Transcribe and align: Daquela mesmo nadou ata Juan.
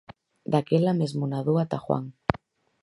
Daquela 0.51 0.93
mesmo 0.99 1.23
nadou 1.31 1.55
ata 1.59 1.77
Juan. 1.85 2.05